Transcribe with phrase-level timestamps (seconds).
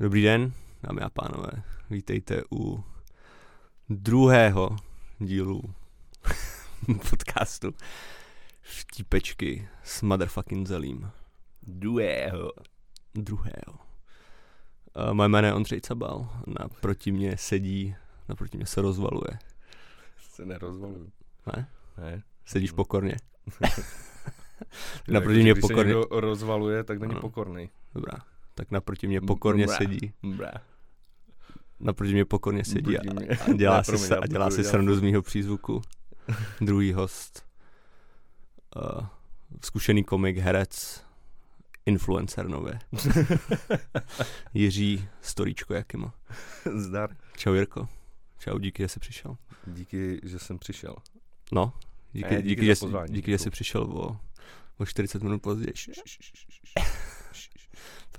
[0.00, 1.50] Dobrý den, dámy a pánové.
[1.90, 2.84] Vítejte u
[3.88, 4.76] druhého
[5.18, 5.62] dílu
[7.10, 7.74] podcastu
[8.62, 11.10] Vtípečky s motherfucking zelím.
[11.62, 12.52] Druhého.
[13.14, 13.78] Druhého.
[14.96, 16.28] Uh, moje jméno je Ondřej Cabal.
[16.46, 17.96] Naproti mě sedí,
[18.28, 19.38] naproti mě se rozvaluje.
[20.18, 21.12] Se nerozvaluju.
[21.56, 21.68] Ne?
[21.98, 22.22] Ne.
[22.44, 23.16] Sedíš pokorně.
[23.60, 25.92] Naproti naproti mě když pokorně.
[25.92, 27.70] se někdo rozvaluje, tak není pokorný.
[27.94, 28.29] Dobrá.
[28.60, 29.76] Tak naproti mě pokorně Bra.
[29.76, 30.12] sedí.
[30.22, 30.52] Bra.
[31.80, 33.26] Naproti mě pokorně sedí a, mě.
[33.26, 35.82] a dělá Ne, si, promiň, já a dělá si srandu z mýho přízvuku.
[36.60, 37.46] Druhý host.
[38.76, 39.06] Uh,
[39.64, 41.04] zkušený komik, herec,
[41.86, 42.78] influencer nově.
[44.54, 46.14] Jiří Storíčko Jakima.
[46.74, 47.16] Zdar.
[47.36, 47.88] Čau Jirko.
[48.38, 49.36] Čau, díky, že jsi přišel.
[49.66, 50.94] Díky, že jsem přišel.
[51.52, 51.72] No,
[52.12, 52.74] díky, Ne, díky, díky že,
[53.08, 54.16] díky, že jsi přišel o,
[54.78, 55.72] o 40 minut později.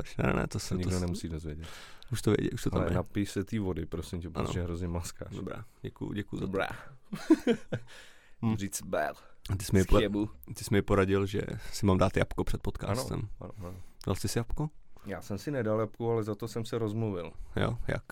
[0.02, 1.68] Pač, ne, ne, to Se to, nikdo se- nemusí dozvědět.
[2.12, 2.96] už to vědí, už to tam Ale je.
[2.96, 4.46] napij se té vody, prosím tě, Ano.
[4.48, 5.36] protože hrozně maskáš.
[5.36, 6.52] Dobrá, děkuju, děkuju za to.
[6.52, 6.68] Dobrá.
[8.42, 8.56] Hm.
[8.58, 9.14] Říct bel.
[9.58, 10.30] Ty jsi, mi, Z po- chebu.
[10.56, 13.30] ty jsi mi poradil, že si mám dát jabko před Ano, podcastem.
[13.42, 13.82] ano, ano.
[14.06, 14.70] Dal jsi si jabko?
[15.06, 17.32] Já jsem si nedal lepku, ale za to jsem se rozmluvil.
[17.56, 18.04] Jo, jak?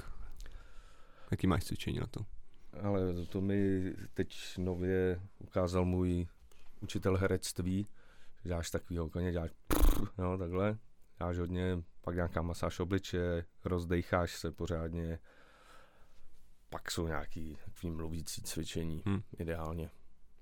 [1.32, 2.26] Jaký máš cvičení na to?
[2.84, 6.28] Ale to mi teď nově ukázal můj
[6.82, 7.88] učitel herectví.
[8.44, 9.52] Děláš takovýho koně, děláš
[10.18, 10.78] no, takhle,
[11.20, 15.20] děláš hodně, pak nějaká masáž obličeje, rozdejcháš se pořádně,
[16.70, 19.22] pak jsou nějaký takový mluvící cvičení, Hm.
[19.38, 19.90] ideálně.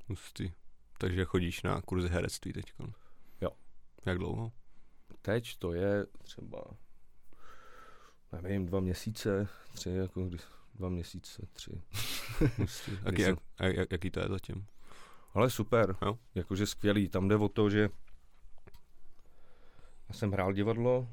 [0.07, 0.51] Hustý.
[0.97, 2.73] Takže chodíš na kurzy herectví teď.
[3.41, 3.49] Jo.
[4.05, 4.51] Jak dlouho?
[5.21, 6.63] Teď to je třeba,
[8.41, 10.41] nevím, dva měsíce, tři, jako když,
[10.75, 11.81] dva měsíce, tři.
[12.57, 12.91] Hustý.
[13.05, 14.65] Jaký, Když jak, jak, jaký to je zatím?
[15.33, 16.19] Ale super, Jo.
[16.35, 17.09] jakože skvělý.
[17.09, 17.89] Tam jde o to, že
[20.09, 21.07] já jsem hrál divadlo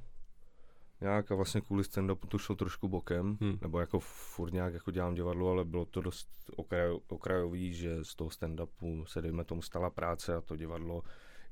[1.01, 3.59] nějak a vlastně kvůli stand-upu to šlo trošku bokem, Hm.
[3.61, 8.15] nebo jako furt nějak jako dělám divadlo, ale bylo to dost okraj, okrajový, že z
[8.15, 11.03] toho stand-upu se dejme tomu stala práce a to divadlo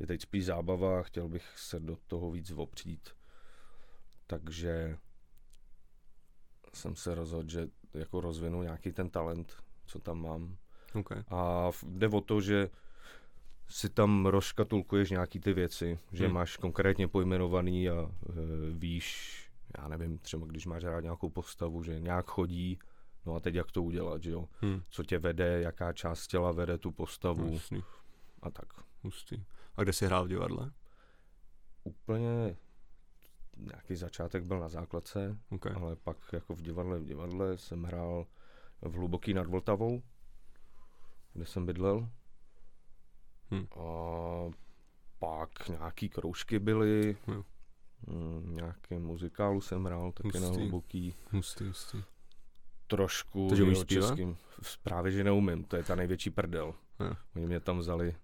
[0.03, 3.11] je teď spíš zábava a chtěl bych se do toho víc opřít.
[4.27, 4.97] Takže
[6.75, 9.57] jsem se rozhodl, že jako rozvinu nějaký ten talent,
[9.87, 10.57] co tam mám.
[10.95, 11.23] Okay.
[11.29, 12.71] A jde o to, že
[13.73, 16.35] si tam rozškatulkuješ nějaký ty věci, že Hmm.
[16.35, 18.11] máš konkrétně pojmenovaný a e,
[18.73, 19.39] víš,
[19.79, 22.79] já nevím, třeba když máš rád nějakou postavu, že nějak chodí,
[23.27, 24.49] no a teď jak to udělat, že jo?
[24.65, 24.83] Hm.
[24.89, 27.83] Co tě vede, jaká část těla vede tu postavu Hustý.
[28.43, 28.67] a tak.
[29.03, 29.45] Hustý.
[29.77, 30.71] A kde jsi hrál v divadle?
[31.85, 32.57] Úplně
[33.57, 35.73] nějaký začátek byl na základce, Okay.
[35.73, 38.27] ale pak jako v divadle v divadle jsem hrál
[38.83, 40.03] v Hluboký nad Vltavou,
[41.33, 42.09] kde jsem bydlel.
[43.53, 43.67] Hm.
[43.81, 44.51] A
[45.19, 47.45] pak nějaký kroužky byly, Jo.
[48.07, 50.61] mm, nějaký muzikálu jsem hrál, taky na Hustý.
[50.63, 51.15] Hluboký.
[51.31, 52.03] Hustý, hustý.
[52.87, 54.09] Trošku Takže umíš zpívat?
[54.09, 54.37] českým.
[54.83, 56.75] Právě, že neumím, to je ta největší prdel.
[57.01, 57.13] Jo.
[57.37, 58.17] Oni mě tam vzali,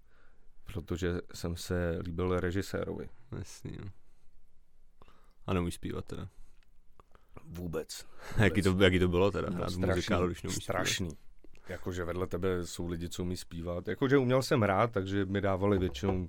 [0.65, 3.09] protože jsem se líbil režisérovi.
[3.39, 3.85] Jasný, jo.
[5.47, 6.29] A neumíš zpívat teda.
[7.45, 8.07] Vůbec.
[8.37, 9.51] A jaký to, jaký to bylo teda?
[9.51, 11.09] No, strašný, muzikálu, když strašný.
[11.69, 13.89] Jakože vedle tebe jsou lidi, co umí zpívat.
[13.89, 16.29] Jakože uměl jsem hrát, takže mi dávali většinou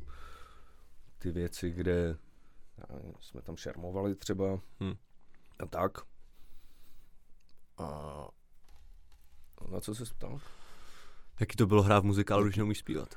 [1.18, 2.18] ty věci, kde
[3.20, 4.96] jsme tam šermovali třeba Hm.
[5.60, 5.98] a tak.
[7.78, 8.28] A
[9.72, 10.40] na co se ptal?
[11.40, 13.16] Jaký to bylo hrát v muzikálu, když neumíš zpívat?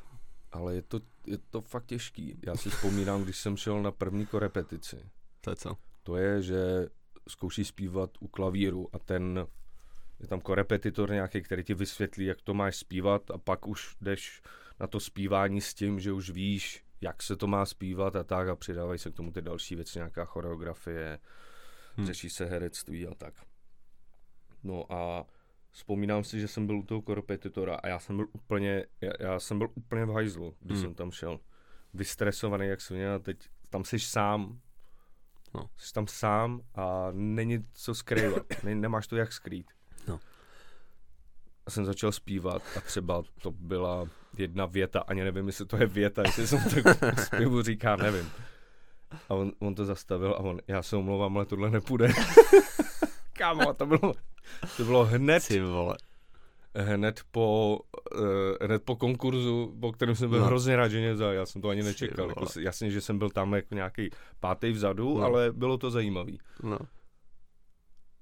[0.53, 2.39] Ale je to, je to fakt těžký.
[2.47, 5.11] Já si vzpomínám, když jsem šel na první korepetici.
[5.41, 5.77] To je co?
[6.03, 6.89] To je, že
[7.29, 9.47] zkouší zpívat u klavíru a ten
[10.23, 14.43] je tam korepetitor nějaký, který ti vysvětlí, jak to máš zpívat a pak už jdeš
[14.81, 18.49] na to zpívání s tím, že už víš, jak se to má zpívat a tak
[18.49, 21.97] a přidávají se k tomu ty další věci, nějaká choreografie, Hm.
[21.97, 22.07] hmm.
[22.07, 23.35] řeší se herectví a tak.
[24.65, 25.27] No a
[25.71, 29.41] vzpomínám si, že jsem byl u toho korepetitora a já jsem byl úplně, já, já
[29.41, 30.83] jsem byl úplně v hajzlu, když Hmm.
[30.87, 31.41] jsem tam šel.
[31.95, 34.61] Vystresovaný, jak jsem měl, a teď tam jsi sám,
[35.55, 35.71] No.
[35.77, 39.67] jsi tam sám a není co skrývat, ne, nemáš to jak skrýt.
[41.67, 44.07] A jsem začal zpívat a třeba to byla
[44.39, 46.59] jedna věta, ani nevím, jestli to je věta, jestli jsem
[47.01, 48.31] tak zpěvu říká, nevím.
[49.29, 52.09] A on, on to zastavil a on, já se omlouvám, ale tohle nepůjde.
[53.33, 54.15] Kámo, to bylo,
[54.77, 55.97] to bylo hned, Ty vole.
[56.77, 57.79] hned po,
[58.15, 58.21] uh,
[58.63, 60.47] hned po konkurzu, po kterém jsem byl No.
[60.47, 61.33] hrozně rád, že mě vzal.
[61.33, 62.29] Já jsem to ani nečekal.
[62.29, 64.11] Jako, jasně, že jsem byl tam jako nějaký
[64.41, 65.25] pátý vzadu, no.
[65.25, 66.39] ale bylo to zajímavý.
[66.63, 66.79] No.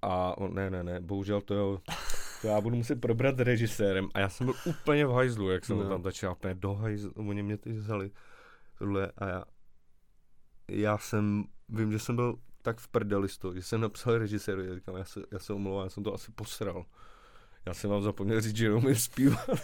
[0.02, 1.78] A on, ne, ne, ne, bohužel to jo,
[2.40, 4.08] to já budu muset probrat režisérem.
[4.14, 5.88] A já jsem byl úplně v hajzlu, jak jsem No.
[5.88, 8.10] tam začal, úplně do hajzlu, oni mě teď vzali
[8.78, 9.44] tohle a já,
[10.68, 14.64] já jsem, vím, že jsem byl tak v prdeli z toho, že jsem napsal režiséru,
[14.64, 16.84] já říkám, já se, já se omlouvám, já jsem to asi posral.
[17.66, 19.50] Já jsem vám zapomněl říct, že umím zpívat.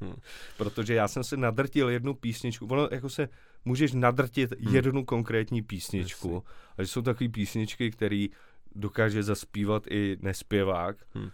[0.00, 0.14] Hmm.
[0.56, 2.66] Protože já jsem se nadrtil jednu písničku.
[2.66, 3.28] Ono jako se
[3.64, 4.74] můžeš nadrtit hmm.
[4.74, 6.28] jednu konkrétní písničku.
[6.34, 6.50] Jasně.
[6.78, 8.26] A že jsou takové písničky, které
[8.74, 11.30] dokáže zaspívat i nespěvák, hmm.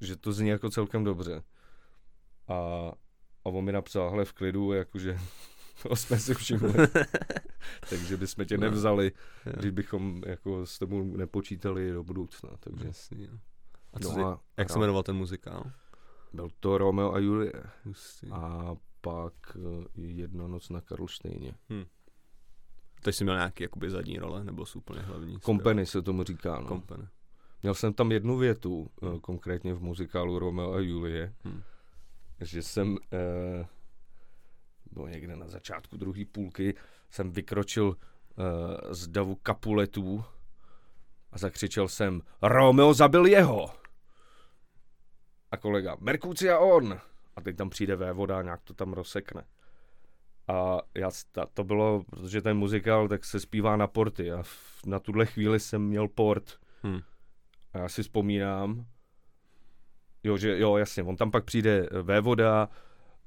[0.00, 1.42] Že to zní jako celkem dobře.
[2.48, 2.54] A,
[3.44, 5.18] a on mi napsal, hele v klidu, jakože
[5.82, 6.72] to jsme si všimli.
[7.90, 8.60] takže bychom tě no.
[8.60, 9.12] nevzali,
[9.46, 9.52] no.
[9.52, 12.50] když bychom jako s tomu nepočítali do budoucna.
[12.60, 12.86] Takže.
[12.86, 13.38] Jasný, jo.
[13.92, 15.72] A co no a, jak se jmenoval ten muzikál?
[16.32, 17.52] Byl to Romeo a Julie.
[17.84, 18.28] Hustý.
[18.30, 21.54] A pak uh, jedna noc na Karlštejně.
[21.68, 21.84] Hmm.
[23.02, 25.40] Teď jsi měl nějaký jakoby zadní role, nebo jsou úplně hlavní?
[25.40, 26.66] Kompany se tomu říká, no.
[26.66, 27.08] Kompany.
[27.62, 29.12] Měl jsem tam jednu větu, hmm.
[29.12, 31.62] uh, konkrétně v muzikálu Romeo a Julie, hmm.
[32.40, 33.66] že jsem, uh,
[34.92, 36.74] byl někde na začátku druhé půlky,
[37.10, 37.94] jsem vykročil uh,
[38.90, 40.24] z davu kapuletů
[41.32, 43.78] a zakřičel jsem Romeo zabil jeho!
[45.50, 47.00] a kolega, Merkucia on!
[47.36, 49.44] A teď tam přijde vévoda a nějak to tam rozsekne.
[50.48, 51.10] A já,
[51.54, 54.42] to bylo, protože ten muzikál tak se zpívá na porty a
[54.86, 56.58] na tuhle chvíli jsem měl port.
[56.82, 57.00] Hmm.
[57.72, 58.86] A já si vzpomínám,
[60.24, 62.68] jo, že jo, jasně, on tam pak přijde vévoda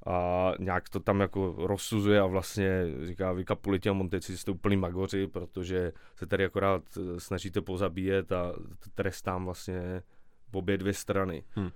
[0.06, 4.76] a nějak to tam jako rozsuzuje a vlastně říká, vy kapulitě a Monteci jste úplný
[4.76, 6.82] magoři, protože se tady akorát
[7.18, 8.52] snažíte pozabíjet a
[8.94, 10.02] trestám vlastně
[10.50, 11.44] v obě dvě strany.
[11.50, 11.70] Hmm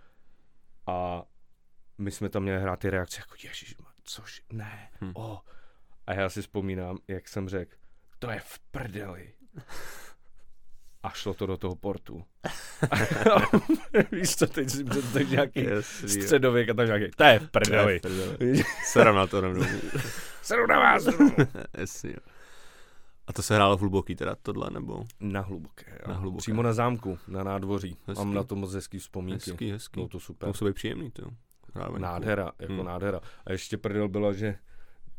[0.86, 1.22] a
[1.98, 5.12] my jsme tam měli hrát ty reakce jako ježiš, což ne, hmm.
[5.14, 5.38] oh.
[6.06, 7.76] A já si vzpomínám, jak jsem řekl,
[8.18, 9.34] to je v prdeli.
[11.06, 12.24] A šlo to do toho portu.
[14.12, 18.00] Víš co, teď si představíš nějaký yes, středověk a tam nějaký, to je v prdeli.
[18.84, 19.64] Seram na to rovnou.
[20.42, 21.06] Seru na vás.
[21.78, 22.14] Jasně.
[23.26, 25.04] A to se hrálo v hluboký teda tohle, nebo?
[25.20, 26.08] Na hluboké, jo.
[26.08, 26.38] Na hluboké.
[26.38, 27.96] Přímo na zámku, na nádvoří.
[28.06, 28.24] Hezký.
[28.24, 29.50] Mám na to moc hezký vzpomínky.
[29.50, 29.94] Hezký, hezký.
[29.94, 30.46] Bylo to super.
[30.46, 31.22] Musí být příjemný, to.
[31.98, 32.84] Nádhera, jako hmm.
[32.84, 33.20] nádhera.
[33.46, 34.56] A ještě prdel bylo, že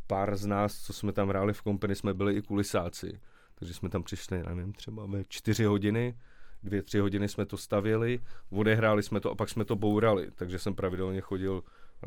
[0.07, 3.19] pár z nás, co jsme tam hráli v kompany, jsme byli i kulisáci.
[3.59, 6.19] Takže jsme tam přišli, nevím, třeba ve čtyři hodiny,
[6.63, 10.31] dvě, tři hodiny jsme to stavěli, odehráli jsme to a pak jsme to bourali.
[10.31, 11.63] Takže jsem pravidelně chodil,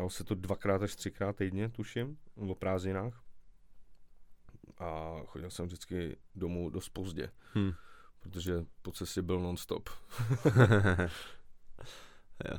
[0.09, 3.25] se to dvakrát až třikrát týdně, tuším, o prázdninách
[4.79, 7.73] a chodil jsem vždycky domů dost pozdě, hmm.
[8.21, 9.89] protože po cestě byl non-stop.
[12.51, 12.59] jo.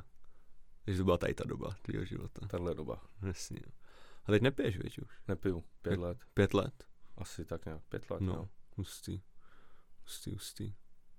[0.86, 2.48] Takže to byla tady ta doba tvýho života.
[2.48, 3.02] Tahle doba.
[3.22, 3.60] Jasně.
[4.26, 5.22] A teď nepiješ, víš už?
[5.28, 6.18] Nepiju, pět let.
[6.34, 6.84] Pět let?
[7.18, 8.34] Asi tak nějak, pět let, no.
[8.34, 8.50] no.
[8.76, 9.22] Hustý.
[10.04, 10.74] Hustý, hustý.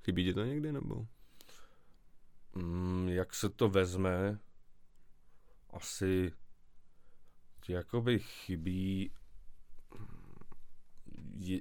[0.05, 1.07] Chybí ti to někdy, nebo?
[2.55, 4.39] Mm, jak se to vezme,
[5.71, 6.33] asi
[7.69, 9.13] jakoby chybí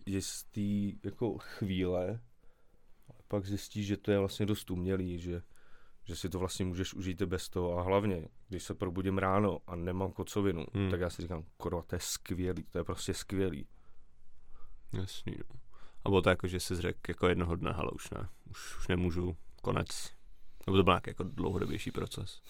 [0.05, 2.21] jistý jako chvíle,
[3.09, 5.41] a pak zjistíš, že to je vlastně dost umělý, že,
[6.03, 9.75] že si to vlastně můžeš užít bez toho a hlavně, když se probudím ráno a
[9.75, 10.91] nemám kocovinu, hmm.
[10.91, 13.67] tak já si říkám, korva, to je skvělý, to je prostě skvělý.
[14.93, 15.70] Jasný, no.
[16.03, 18.87] A bylo to jako, že jsi řekl jako jednoho dne, ale už ne, už, už
[18.87, 20.13] nemůžu, konec.
[20.67, 22.41] Nebo to byl nějaký jako dlouhodobější proces?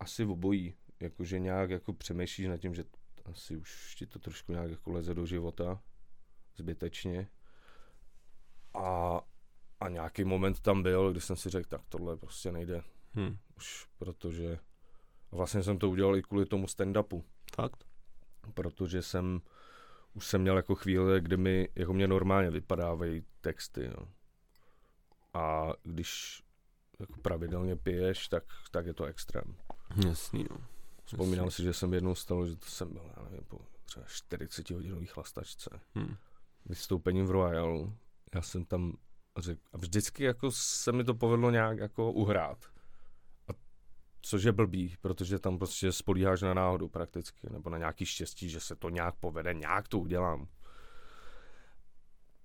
[0.00, 0.74] Asi v obojí.
[1.00, 2.84] Jakože nějak jako přemýšlíš nad tím, že
[3.24, 5.82] asi už ti to trošku nějak jako leze do života
[6.56, 7.28] zbytečně.
[8.74, 9.20] A,
[9.80, 12.82] a nějaký moment tam byl, kdy jsem si řekl, tak tohle prostě nejde.
[13.12, 13.38] Hmm.
[13.56, 14.58] Už protože
[15.32, 17.24] a vlastně jsem to udělal i kvůli tomu stand-upu.
[17.56, 17.84] Fakt?
[18.54, 19.40] Protože jsem
[20.14, 23.88] už jsem měl jako chvíle, kdy mi jako mě normálně vypadávají texty.
[23.88, 24.08] No.
[25.34, 26.42] A když
[27.00, 29.56] jako pravidelně piješ, tak, tak je to extrém.
[30.06, 30.56] Jasný, no.
[31.04, 34.70] Vzpomínám si, že jsem jednou stalo, že to jsem byl, já nevím, po třeba 40
[34.70, 35.80] hodinový chlastačce.
[35.94, 36.16] Hmm.
[36.66, 37.96] Vystoupením v Royalu.
[38.34, 38.92] Já jsem tam
[39.38, 42.69] řekl, a vždycky jako se mi to povedlo nějak jako uhrát.
[44.22, 48.60] Což je blbý, protože tam prostě spolíháš na náhodu prakticky, nebo na nějaký štěstí, že
[48.60, 50.48] se to nějak povede, nějak to udělám.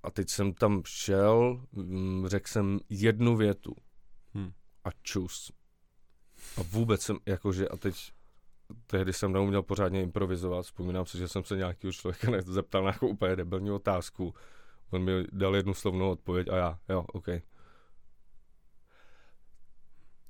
[0.03, 3.75] A teď jsem tam šel, mm, řekl jsem jednu větu.
[4.34, 4.51] Hmm.
[4.84, 5.51] A čus.
[6.58, 8.12] A vůbec jsem, jakože, a teď
[8.88, 10.65] tehdy jsem neuměl pořádně improvizovat.
[10.65, 14.34] Vzpomínám si, že jsem se nějakého člověka zeptal na nějakou úplně debilní otázku.
[14.91, 17.27] On mi dal jednu slovnou odpověď a já, jo, OK.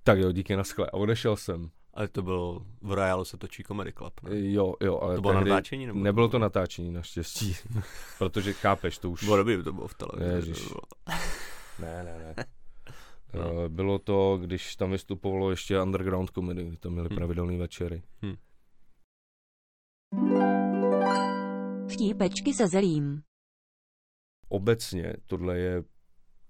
[0.05, 0.87] Tak jo, díky na skle.
[0.87, 1.69] A odešel jsem.
[1.93, 4.29] Ale to bylo, v Royalu se točí Comedy Club, ne?
[4.33, 5.85] Jo, jo, ale To bylo tehdy, natáčení?
[5.85, 7.55] Nebo nebylo to natáčení, naštěstí.
[8.17, 9.23] Protože chápeš, to už...
[9.23, 10.49] Bylo dobrý, to bylo v televizi.
[10.49, 10.69] Ježiš.
[11.79, 12.35] Ne, ne, ne.
[13.33, 13.69] No.
[13.69, 17.15] Bylo to, když tam vystupovalo ještě underground comedy, kdy tam měli hmm.
[17.15, 18.03] pravidelné večery.
[18.21, 18.35] Hmm.
[21.89, 23.21] Vtípečky se zelím.
[24.49, 25.83] obecně tohle je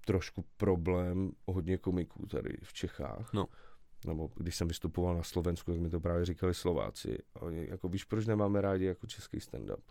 [0.06, 3.32] trošku problém hodně komiků tady v Čechách.
[3.32, 3.46] No.
[4.06, 7.18] Nebo když jsem vystupoval na Slovensku, tak mi to právě říkali Slováci.
[7.34, 9.82] A oni, jako víš, proč nemáme rádi jako český stand-up?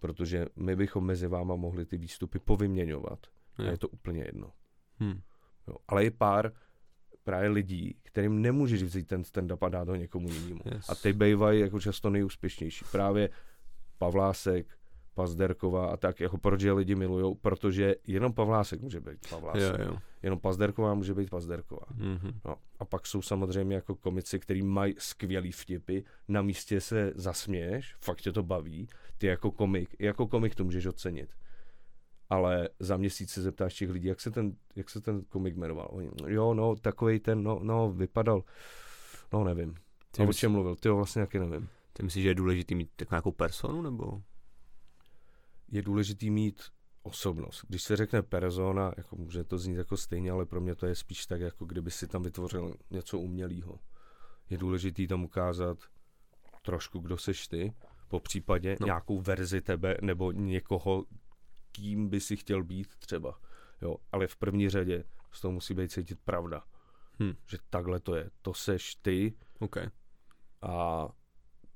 [0.00, 3.26] Protože my bychom mezi váma mohli ty výstupy povyměňovat.
[3.56, 3.70] A Jo.
[3.70, 4.52] je to úplně jedno.
[5.00, 5.20] Hm.
[5.68, 5.76] Jo.
[5.88, 6.52] Ale je pár
[7.24, 10.60] právě lidí, kterým nemůžeš vzít ten stand-up a dát ho někomu jinému.
[10.74, 10.88] Yes.
[10.88, 12.84] A ty bývají jako často nejúspěšnější.
[12.92, 13.30] Právě
[13.98, 14.77] Pavlásek,
[15.18, 19.78] Pazderková a tak, jako proč je lidi milujou, protože jenom Pavlásek může být Pavlásek.
[19.78, 19.98] Jo, jo.
[20.22, 21.86] Jenom Pazderková může být Pazderková.
[21.94, 22.40] Mhm.
[22.44, 22.56] No.
[22.78, 28.20] A pak jsou samozřejmě jako komici, který mají skvělý vtipy, na místě se zasměješ, fakt
[28.20, 31.30] tě to baví, ty jako komik, jako komik to můžeš ocenit.
[32.30, 35.88] Ale za měsíc se zeptáš těch lidí, jak se ten, jak se ten komik jmenoval.
[35.90, 38.44] Oni, jo, no, takovej ten, no, no, vypadal,
[39.32, 39.74] no, nevím.
[40.10, 40.76] Ty, o čem mluvil?
[40.76, 41.68] Ty vlastně taky nevím.
[41.92, 44.22] ty myslíš, že je důležitý mít tak nějakou personu, nebo?
[45.70, 46.62] Je důležitý mít
[47.02, 47.64] osobnost.
[47.68, 50.94] Když se řekne persona, jako může to znít jako stejně, ale pro mě to je
[50.94, 53.78] spíš tak, jako kdyby si tam vytvořil něco umělého.
[54.50, 55.78] Je důležitý tam ukázat
[56.62, 57.72] trošku, kdo seš ty,
[58.08, 58.84] po případě No.
[58.86, 61.04] nějakou verzi tebe nebo někoho,
[61.72, 63.40] kým by si chtěl být třeba.
[63.82, 66.64] Jo, ale v první řadě z toho musí být cítit pravda.
[67.22, 67.32] Hm.
[67.50, 68.30] Že takhle to je.
[68.42, 69.76] To seš ty OK.
[70.62, 71.08] a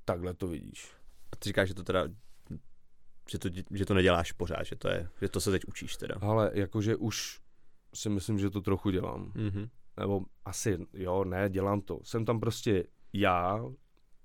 [0.05, 0.91] takhle to vidíš.
[1.31, 2.07] A ty říkáš, že to teda
[3.29, 6.15] že to, že to neděláš pořád, že to je, že to se teď učíš teda.
[6.21, 7.41] Ale jakože už
[7.93, 9.31] si myslím, že to trochu dělám.
[9.35, 9.69] Mhm.
[9.99, 11.99] nebo asi, jo, ne, dělám to.
[12.03, 13.65] Jsem tam prostě já,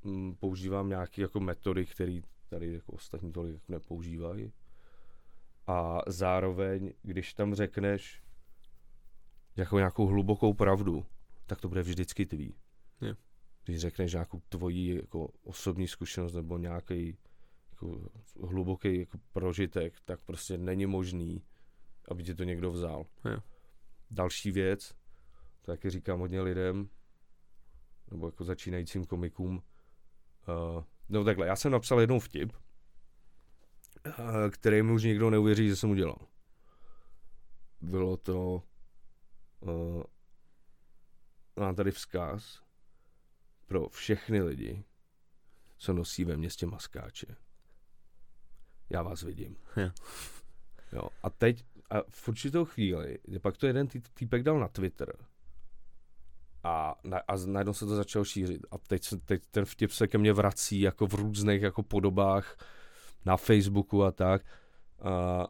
[0.04, 4.52] m, používám nějaké jako metody, které tady jako ostatní tolik jako nepoužívají.
[5.66, 8.22] A zároveň, když tam řekneš
[9.56, 11.06] jako nějakou hlubokou pravdu,
[11.46, 12.54] tak to bude vždycky tvý.
[13.00, 13.14] Jo.
[13.64, 17.16] Když řekneš nějakou tvoji jako osobní zkušenost nebo nějaký
[17.82, 18.10] jako
[18.46, 21.42] hluboký jako prožitek, tak prostě není možný,
[22.08, 23.06] aby ti to někdo vzal.
[23.24, 23.42] Jo.
[24.10, 24.94] Další věc,
[25.60, 26.88] to taky říkám hodně lidem,
[28.10, 29.62] nebo jako začínajícím komikům.
[30.48, 32.52] Uh, no takhle, já jsem napsal jednou vtip,
[34.06, 36.18] uh, který mi už nikdo neuvěří, že jsem udělal.
[37.80, 38.62] Bylo to,
[39.60, 40.02] uh,
[41.56, 42.62] mám tady vzkaz
[43.66, 44.84] pro všechny lidi,
[45.76, 47.36] co nosí ve městě maskáče.
[48.90, 49.56] Já vás vidím.
[49.76, 49.90] Jo.
[50.92, 51.02] Jo.
[51.22, 55.16] A teď, a v určitou chvíli, pak to jeden tý, týpek dal na Twitter
[56.64, 58.66] a, na, a najednou se to začalo šířit.
[58.70, 62.56] A teď, teď ten vtip se ke mně vrací jako v různých jako podobách
[63.24, 64.42] na Facebooku a tak.
[65.00, 65.46] A,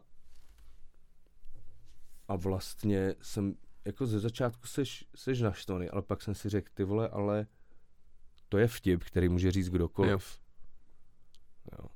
[2.27, 3.55] a vlastně jsem
[3.85, 7.47] jako ze začátku seš, seš naštvaný, ale pak jsem si řekl, ty vole, ale
[8.49, 10.39] to je vtip, který může říct kdokoliv.
[11.71, 11.89] Jo.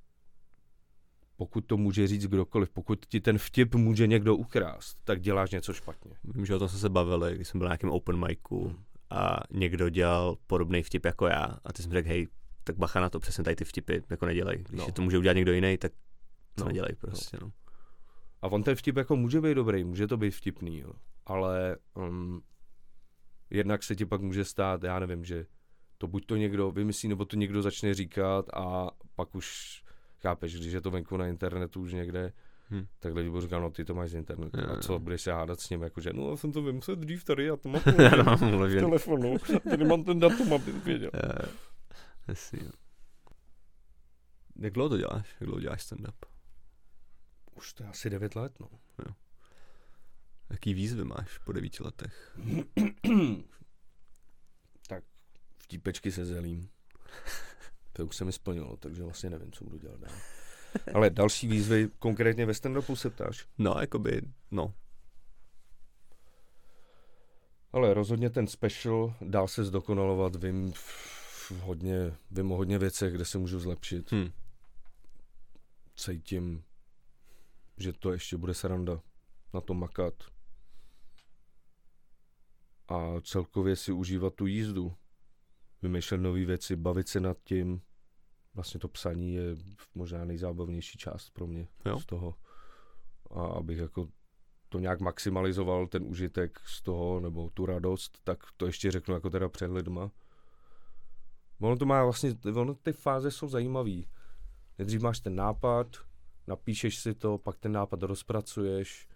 [1.38, 5.74] Pokud to může říct kdokoliv, pokud ti ten vtip může někdo ukrást, tak děláš něco
[5.74, 6.12] špatně.
[6.24, 8.76] Vím, že o tom jsme se bavili, když jsem byl na nějakém open micu
[9.10, 12.28] a někdo dělal podobný vtip jako já a ty jsem řekl, hej,
[12.64, 14.58] tak bacha na to, přesně tady ty vtipy jako nedělej.
[14.58, 14.86] Když No.
[14.88, 14.92] no.
[14.94, 15.98] to může udělat někdo jiný, tak to
[16.58, 16.68] No, no.
[16.68, 17.38] nedělej prostě.
[17.42, 17.52] No.
[18.42, 20.92] A on ten vtip jako může být dobrý, může to být vtipný, jo.
[21.26, 22.42] ale um,
[23.50, 25.46] jednak se ti pak může stát, já nevím, že
[25.98, 29.83] to buď to někdo vymyslí, nebo to někdo začne říkat a pak už
[30.24, 32.34] chápeš, když je to venku na internetu už někde,
[32.70, 32.76] Hm.
[32.78, 32.88] hmm.
[33.00, 34.60] tak lidi budou říkat, no ty to máš z internetu.
[34.60, 34.80] Jo, A jo.
[34.82, 37.56] co, budeš se hádat s ním, jakože, no já jsem to vymyslel dřív tady, já
[37.56, 37.82] to mám
[38.26, 38.80] no, v mluvím.
[38.80, 39.36] telefonu,
[39.70, 41.12] tady mám ten datum, věděl.
[41.14, 41.46] Eh,
[42.28, 42.60] Jasně.
[42.64, 42.72] jo.
[44.56, 45.36] Jak dlouho to děláš?
[45.40, 46.26] Jak dlouho děláš stand-up?
[47.56, 48.68] Už to je asi 9 let, no.
[50.50, 52.38] Jaký výzvy máš po devíti letech?
[54.88, 55.04] tak
[55.58, 56.70] vtípečky se zelím.
[57.94, 60.16] To už se mi splnilo, takže vlastně nevím, co budu dělat dál.
[60.94, 63.48] Ale další výzvy, konkrétně ve stand se ptáš.
[63.58, 64.22] No, jakoby,
[64.52, 64.74] no.
[67.74, 73.26] Ale rozhodně ten special dá se zdokonalovat, vím v hodně, vím o hodně věcech, kde
[73.26, 74.12] se můžu zlepšit.
[74.12, 74.32] Hm.
[75.96, 76.64] Cítím,
[77.78, 79.02] že to ještě bude sranda
[79.54, 80.14] na to makat.
[82.88, 84.96] A celkově si užívat tu jízdu.
[85.84, 87.82] Vymýšlet nové věci, bavit se nad tím.
[88.54, 89.56] Vlastně to psaní je
[89.96, 92.00] možná nejzábavnější část pro mě Jo.
[92.00, 92.36] z toho.
[93.32, 94.08] A abych jako
[94.70, 99.30] to nějak maximalizoval, ten užitek z toho, nebo tu radost, tak to ještě řeknu jako
[99.30, 100.12] teda před lidma.
[101.62, 104.08] Ono to má vlastně, ono ty fáze jsou zajímavý.
[104.78, 105.88] Nejdřív máš ten nápad,
[106.48, 109.08] napíšeš si to, pak ten nápad rozpracuješ,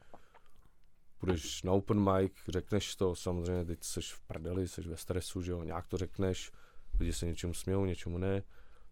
[1.18, 5.52] půjdeš na open mic, řekneš to, samozřejmě teď jsi v prdeli, jsi ve stresu, že
[5.52, 6.52] jo, nějak to řekneš,
[7.00, 8.44] lidi se něčemu smějou, něčemu ne,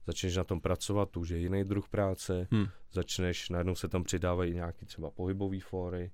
[0.08, 2.66] začneš na tom pracovat, to už je jiný druh práce, Hmm.
[2.92, 6.12] začneš, najednou se tam přidávají nějaký třeba pohybový fóry,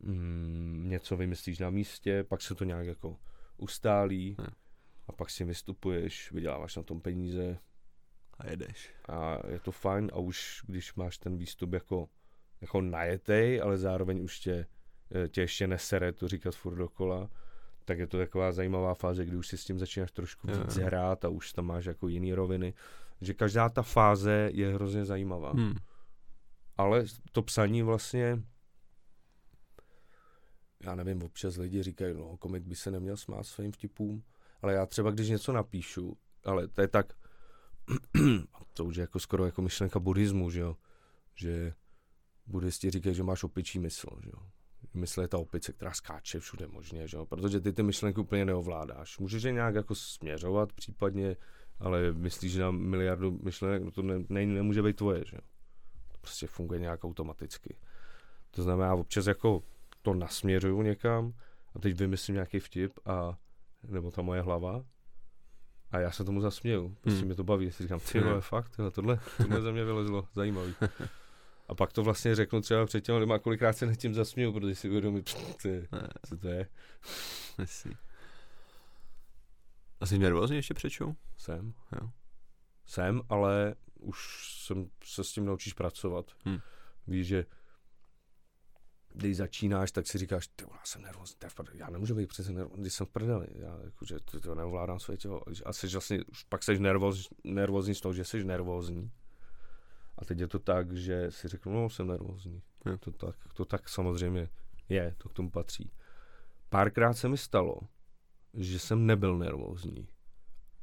[0.00, 3.16] mm, něco vymyslíš na místě, pak se to nějak jako
[3.56, 4.48] ustálí Hmm.
[5.06, 7.58] a pak si vystupuješ, vyděláváš na tom peníze
[8.38, 8.94] A jedeš.
[9.08, 12.08] a je to fajn a už když máš ten výstup jako,
[12.60, 14.66] jako najetej, ale zároveň už tě,
[15.28, 17.30] tě ještě nesere to říkat furt dokola,
[17.84, 20.86] tak je to taková zajímavá fáze, kdy už si s tím začínáš trošku víc jo.
[20.86, 22.74] hrát a už tam máš jako jiný roviny.
[23.20, 25.50] Že každá ta fáze je hrozně zajímavá.
[25.52, 25.74] Hmm.
[26.76, 28.42] Ale to psaní vlastně,
[30.80, 34.22] já nevím, občas lidi říkají, no komik by se neměl smát svým vtipům,
[34.62, 37.12] ale já třeba, když něco napíšu, ale to je tak,
[38.74, 40.76] to už je jako skoro jako myšlenka buddhismu, že jo,
[41.34, 41.74] že
[42.46, 44.42] buddhisti říkají, že máš opičí mysl, že jo.
[44.94, 47.26] Mysl je ta opice, která skáče všude možně, že jo?
[47.26, 49.18] protože ty ty myšlenky úplně neovládáš.
[49.18, 51.36] Můžeš je nějak jako směřovat případně,
[51.80, 55.42] ale myslíš na miliardu myšlenek, no to ne, ne, nemůže být tvoje, že jo.
[56.12, 57.76] To prostě funguje nějak automaticky.
[58.50, 59.62] To znamená, občas jako
[60.02, 61.32] to nasměřuju někam
[61.74, 63.38] a teď vymyslím nějaký vtip a
[63.88, 64.84] nebo ta moje hlava
[65.90, 66.96] a já se tomu zasměju.
[67.00, 67.26] Prostě Hmm.
[67.26, 67.72] mě to baví.
[67.72, 68.40] Si říkám, ty vole, Hmm.
[68.40, 70.74] fakt, tyhle, tohle, tohle ze mě vylezlo, zajímavý.
[71.68, 74.52] A pak to vlastně řeknu třeba před těmi lidmi, a kolikrát se nad tím zasměju,
[74.52, 75.22] protože si uvědomím,
[75.62, 75.88] ty,
[76.28, 76.68] co to je.
[77.58, 77.92] jasný.
[80.00, 81.14] A jsi nervózní ještě před show?
[81.36, 81.74] Jsem.
[81.92, 82.10] Jo.
[82.86, 84.18] Jsem, ale už
[84.64, 86.32] jsem se s tím naučíš pracovat.
[86.44, 86.58] Hmm.
[87.06, 87.44] Víš, že
[89.14, 91.36] když začínáš, tak si říkáš, ty já jsem nervózní,
[91.74, 95.16] já nemůžu být přece nervózní, když jsem v prdeli, já jakože to, to neovládám své
[95.16, 95.42] tělo.
[95.64, 99.10] A jsi vlastně, už pak jsi nervóz, nervózní z toho, že jsi nervózní.
[100.18, 102.62] A teď je to tak, že si řeknu, no jsem nervózní.
[102.86, 102.98] Jo.
[102.98, 104.48] To tak, to tak samozřejmě
[104.88, 105.90] je, to k tomu patří.
[106.68, 107.80] Párkrát se mi stalo,
[108.54, 110.08] že jsem nebyl nervózní.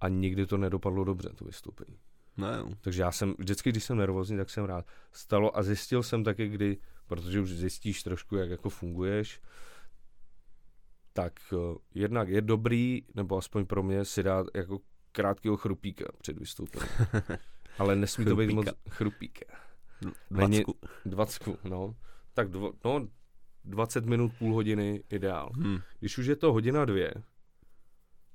[0.02, 2.00] A nikdy to nedopadlo dobře, to vystoupení.
[2.38, 2.70] No jo.
[2.82, 4.86] Takže já jsem, vždycky, když jsem nervózní, tak jsem rád.
[5.12, 6.78] Stalo a zjistil jsem taky, kdy,
[7.08, 9.42] protože už zjistíš trošku, jak jako funguješ,
[11.14, 14.80] tak uh, jednak je dobrý, nebo aspoň pro mě, si dát jako
[15.12, 16.90] krátkého chrupíka před vystoupením.
[17.78, 18.90] Ale nesmí to být moc Chrupíka.
[18.96, 19.46] chrupíka.
[20.30, 20.50] Není...
[20.52, 20.64] Není-
[21.06, 21.96] Dvacku, no.
[22.34, 23.08] Tak dvo, no,
[23.64, 25.52] 20 minut, půl hodiny, ideál.
[25.56, 25.78] Hmm.
[26.00, 27.14] Když už je to hodina dvě,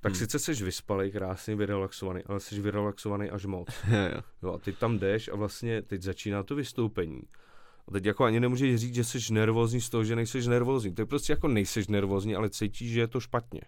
[0.00, 0.18] tak Hmm.
[0.18, 3.68] sice jsi vyspalej, krásně vyrelaxovaný, ale jsi vyrelaxovaný až moc.
[4.42, 7.22] Jo, a ty tam jdeš a vlastně teď začíná to vystoupení.
[7.88, 10.94] A teď jako ani nemůžeš říct, že jsi nervózní z toho, že nejseš nervózní.
[10.94, 13.60] Ty prostě jako nejseš nervózní, ale cítíš, že je to špatně.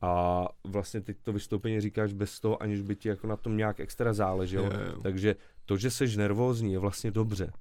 [0.00, 3.80] A vlastně teď to vystoupení říkáš bez toho, aniž by ti jako na tom nějak
[3.80, 4.70] extra záleželo.
[5.02, 7.52] Takže to, že jsi nervózní, je vlastně dobře.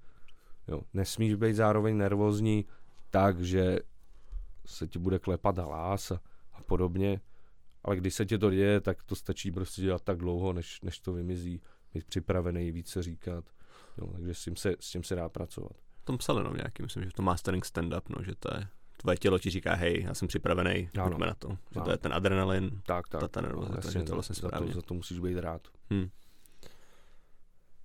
[0.68, 2.66] Jo, nesmíš být zároveň nervózní
[3.10, 3.80] tak, že
[4.66, 6.20] se ti bude klepat hlas a,
[6.54, 7.22] a podobně.
[7.84, 11.00] Ale když se ti to děje, tak to stačí prostě dělat tak dlouho, než, než
[11.00, 11.62] to vymizí.
[11.94, 13.46] Být připravený, více říkat.
[13.98, 15.72] Jo, takže s tím, se, s tím se dá pracovat.
[16.02, 18.68] V tom psali no nějaký, myslím, že to mastering stand-up, no, že to je
[19.08, 21.10] tvoje tělo ti říká, hej, já jsem připravený, Ano.
[21.10, 21.50] pojďme na to.
[21.50, 21.92] Že to Ano.
[21.92, 23.22] je ten adrenalin, Tak, tak.
[23.22, 25.68] ta, ta nervozita, Jasně, že to vlastně za, to, za to musíš být rád.
[25.90, 26.10] Hmm.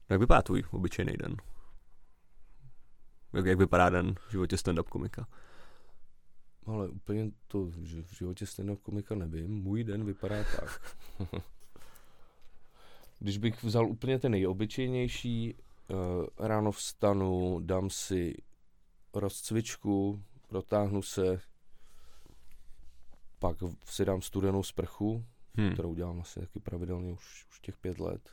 [0.08, 1.36] Jak vypadá tvůj obyčejný den?
[3.32, 5.26] Jak, jak vypadá den v životě stand-up komika?
[6.66, 9.50] Ale úplně to že v životě stand komika nevím.
[9.50, 10.96] Můj den vypadá tak.
[13.18, 18.34] Když bych vzal úplně ten nejobyčejnější, uh, ráno vstanu, dám si
[19.14, 21.40] rozcvičku, protáhnu se,
[23.38, 25.72] pak si dám studenou sprchu, Hmm.
[25.72, 28.30] kterou dělám asi taky pravidelně už, už těch pět let.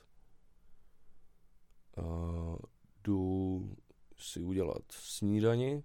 [1.98, 2.58] Uh,
[3.04, 3.76] jdu
[4.18, 5.84] si udělat snídani,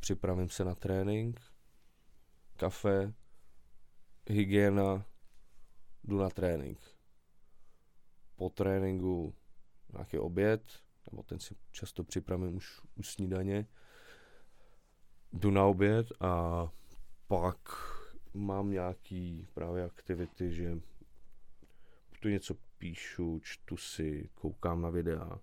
[0.00, 1.40] připravím se na trénink,
[2.56, 3.14] kafe,
[4.26, 5.06] hygiena,
[6.04, 6.80] jdu na trénink.
[8.36, 9.34] Po tréninku
[9.92, 13.66] nějaký oběd, nebo ten si často připravím už u snídaně.
[15.32, 16.66] Jdu na oběd a
[17.28, 17.58] pak
[18.34, 20.80] mám nějaký právě aktivity, že
[22.20, 25.40] tu něco píšu, čtu si, koukám na videa.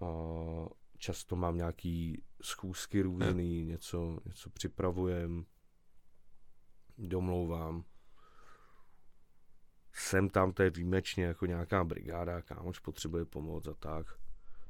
[0.00, 0.06] A
[0.96, 5.46] často mám nějaký schůzky různý, něco, něco připravujem,
[6.98, 7.84] domlouvám.
[9.92, 14.21] Sem tam, to je výjimečně jako nějaká brigáda, kámoš potřebuje pomoc a tak.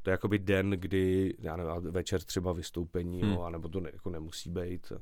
[0.02, 3.30] To je jakoby den, kdy, já nevím, večer třeba vystoupení, Hmm.
[3.30, 4.92] no, anebo to ne, jako nemusí být.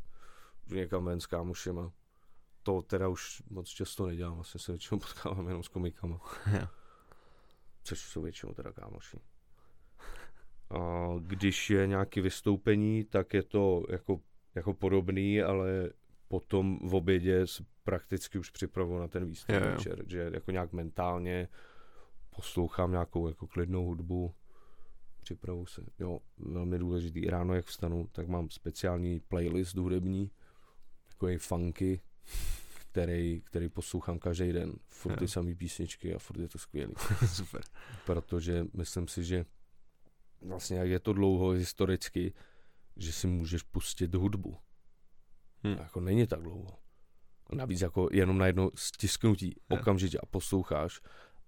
[0.67, 1.93] Jdu někam ven s kámošema.
[2.63, 6.21] To teda už moc často nedělám, vlastně se většinou potkávám jenom s komikama.
[6.61, 6.67] Jo.
[7.83, 9.17] Což jsou většinou teda kámoši.
[10.71, 14.21] A když je nějaké vystoupení, tak je to jako,
[14.55, 15.91] jako podobný, ale
[16.29, 19.71] potom v obědě se prakticky už připravuju na ten výstup Jo, jo.
[19.77, 21.49] večer, že jako nějak mentálně
[22.37, 24.35] poslouchám nějakou jako klidnou hudbu,
[25.35, 25.83] připravu se.
[25.99, 27.27] Jo, velmi důležitý.
[27.27, 30.31] Ráno, jak vstanu, tak mám speciální playlist hudební,
[31.09, 32.01] takový funky,
[32.91, 34.73] který, který poslouchám každý den.
[34.89, 36.95] Furt ty samé písničky a furt je to skvělý.
[37.35, 37.63] Super.
[38.07, 39.45] Protože myslím si, že
[40.43, 42.33] vlastně jak je to dlouho historicky,
[42.97, 44.57] že si můžeš pustit hudbu.
[45.65, 45.77] Hm.
[45.79, 46.79] Jako není tak dlouho.
[47.53, 51.01] Navíc jako jenom na jedno stisknutí okamžitě a posloucháš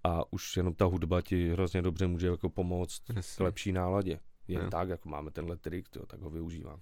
[0.04, 3.44] a už jenom ta hudba ti hrozně dobře může jako pomoct k Jasně.
[3.44, 4.20] lepší náladě.
[4.48, 4.70] Jen Jo.
[4.70, 6.80] tak, jako máme tenhle trik, tyjo, tak ho využívám.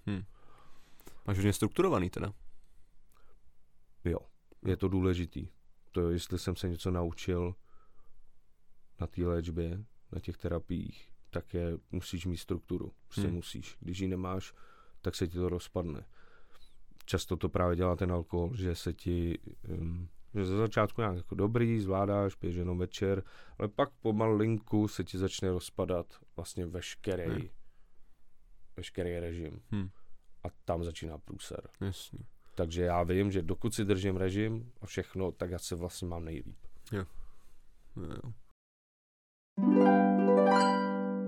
[1.26, 2.33] Máš hodně strukturovaný teda.
[4.04, 4.18] Jo,
[4.66, 5.48] je to důležitý.
[5.92, 7.54] To, jestli jsem se něco naučil
[9.00, 12.92] na té léčbě, na těch terapiích, tak je, musíš mít strukturu.
[13.09, 13.35] Prostě Hmm.
[13.35, 13.76] musíš.
[13.80, 14.54] Když ji nemáš,
[15.00, 16.06] tak se ti to rozpadne.
[17.04, 21.35] Často to právě dělá ten alkohol, že se ti, um, že ze začátku nějak jako
[21.35, 23.23] dobrý, zvládáš, piješ jenom večer,
[23.59, 27.49] ale pak pomalinku se ti začne rozpadat vlastně veškerý, Hmm.
[28.77, 29.62] veškerý režim.
[29.75, 29.88] Hm.
[30.45, 31.69] A tam začíná průser.
[31.81, 32.19] Jasně.
[32.55, 36.25] Takže já vím, že dokud si držím režim a všechno, tak já se vlastně mám
[36.25, 36.57] nejlíp.
[36.93, 37.05] Jo,
[37.97, 38.33] jo.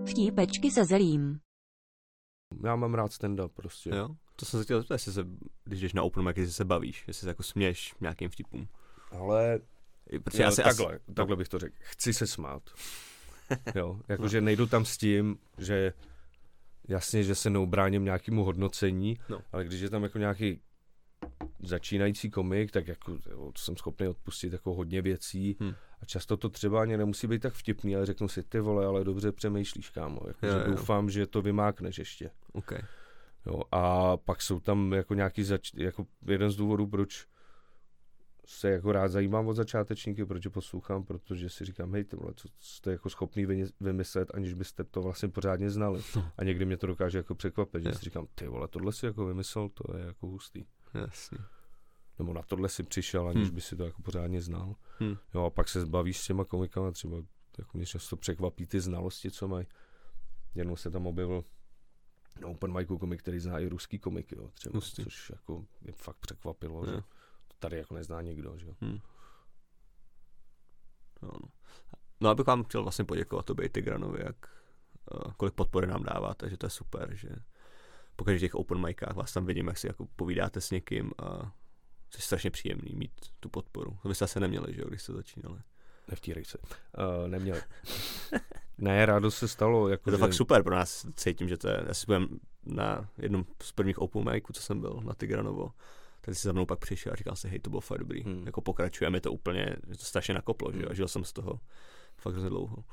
[0.06, 1.40] Vtípečky se zelím.
[2.64, 3.90] Já mám rád stand-up prostě.
[3.90, 4.08] jo.
[4.36, 5.24] To jsem se chtěl zeptat, jestli se,
[5.64, 8.68] když jdeš na open mic, jestli se bavíš, jestli se jako směješ nějakým vtipům.
[9.18, 9.60] Ale
[10.24, 11.74] Protože jo, asi, takhle, asi, takhle bych to řekl.
[11.80, 12.62] Chci se smát.
[13.74, 15.92] jo, jakože nejdu tam s tím, že
[16.88, 19.40] jasně, že se neubráním nějakému hodnocení, No.
[19.52, 20.60] ale když je tam jako nějaký
[21.62, 25.74] začínající komik, tak jako jo, jsem schopný odpustit jako hodně věcí Hm.
[26.00, 29.04] a často to třeba ani nemusí být tak vtipný, ale řeknu si, ty vole, ale
[29.04, 30.20] dobře přemýšlíš, kámo.
[30.28, 30.64] Jako, Jo, že jo.
[30.76, 32.30] doufám, že to vymákneš ještě.
[32.52, 32.72] OK.
[33.46, 37.26] Jo, a pak jsou tam jako nějaký zač- jako jeden z důvodů, proč
[38.46, 42.32] se jako rád zajímám o začátečníky, proč je poslouchám, protože si říkám, hej, ty vole,
[42.36, 43.46] co jste jako schopný
[43.80, 46.02] vymyslet, aniž byste to vlastně pořádně znali.
[46.16, 46.30] No.
[46.36, 49.26] A někdy mě to dokáže jako překvapit, že si říkám, ty vole, tohle si jako
[49.26, 50.64] vymyslel, to je jako hustý.
[50.94, 51.38] Jasně.
[52.18, 53.54] Nebo na tohle si přišel, aniž Hmm.
[53.54, 54.74] by si to jako pořádně znal.
[55.00, 55.16] Hm.
[55.34, 57.16] Jo, a pak se zbavíš s těma komikama, třeba
[57.58, 59.66] jako mě často překvapí ty znalosti, co mají.
[60.54, 61.44] Jednou se tam objevil
[62.44, 65.04] open micu komik, který zná i ruský komiky, jo, třeba, Hustý.
[65.04, 66.92] což jako mě fakt překvapilo, Jo.
[66.92, 67.02] že
[67.62, 68.74] tady jako nezná nikdo, že jo.
[68.80, 68.98] Hm.
[71.22, 71.48] No, no.
[72.20, 74.36] no, abych vám chtěl vlastně poděkovat tobě i Tigranovi, jak,
[75.14, 77.28] uh, kolik podpory nám dáváte, že to je super, že
[78.16, 81.52] po každých těch open micách vás tam vidím, jak si jako povídáte s někým a
[82.16, 83.98] je strašně příjemný mít tu podporu.
[84.02, 85.58] To byste asi neměli, že jo, když jste začínali.
[86.08, 86.58] Nevtírej se.
[86.58, 87.56] Uh, neměl.
[88.78, 89.88] ne, rádo se stalo.
[89.88, 92.28] Jako Je to že- fakt super pro nás, cítím, že to je, já si budem
[92.64, 95.72] na jednom z prvních open miců, co jsem byl na Tigranovo,
[96.24, 98.46] tak si za mnou pak přišel a říkal si, hej, to bylo fakt dobrý, Hmm.
[98.46, 100.90] jako pokračujeme to úplně, že to strašně nakoplo, že jo, Hmm.
[100.90, 101.60] a žil jsem z toho
[102.16, 102.84] fakt hrozně dlouho.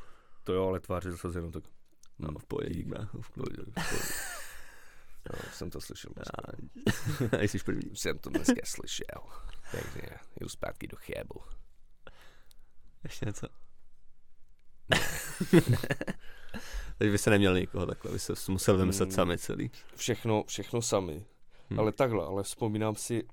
[0.43, 1.63] To jo, ale tvářil se jenom tak.
[2.19, 2.83] No, v pohodě,
[3.21, 3.57] v pohodě.
[5.33, 6.11] No, jsem to slyšel.
[7.39, 7.95] A jsi první.
[7.95, 9.21] Jsem to dneska slyšel.
[9.71, 10.01] Takže
[10.41, 11.41] jdu zpátky do chébu.
[13.03, 13.47] Ještě něco?
[16.97, 19.15] Takže vy jste neměli nikoho takhle, vy jste si musel vymyslet Hmm.
[19.15, 19.71] sami celý.
[19.95, 21.25] Všechno, všechno sami.
[21.69, 21.79] Hmm.
[21.79, 23.27] Ale takhle, ale vzpomínám si,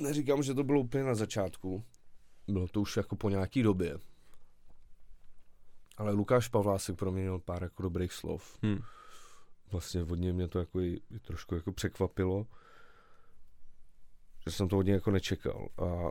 [0.00, 1.84] neříkám, že to bylo úplně na začátku,
[2.48, 3.98] bylo to už jako po nějaký době.
[5.96, 8.58] Ale Lukáš Pavlásek pro mě měl pár jako dobrých slov.
[8.62, 8.78] Hmm.
[9.72, 12.46] Vlastně od něj mě to jako i, i trošku jako překvapilo,
[14.46, 15.68] že jsem to od něj jako nečekal.
[15.78, 16.10] A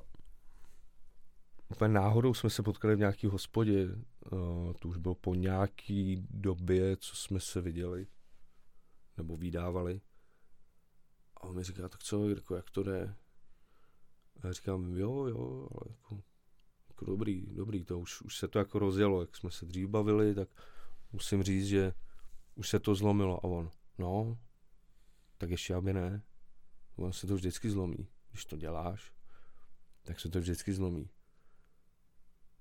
[1.70, 3.88] úplně náhodou jsme se potkali v nějaký hospodě,
[4.32, 8.08] uh, to už bylo po nějaký době, co jsme se viděli,
[9.18, 10.02] nebo vydávali.
[11.40, 13.16] A on mi říká, tak co, jako, jak to jde?
[14.42, 16.24] A já říkám, jo, jo, ale jako,
[16.90, 20.36] jako dobrý, dobrý, to už, už se to jako rozjelo, jak jsme se dřív bavili,
[20.36, 20.50] tak
[21.12, 21.94] musím říct, že
[22.56, 23.46] už se to zlomilo.
[23.46, 24.40] A on, no,
[25.38, 26.24] tak ještě aby ne.
[26.96, 28.08] On se to vždycky zlomí.
[28.30, 29.14] Když to děláš,
[30.04, 31.10] tak se to vždycky zlomí.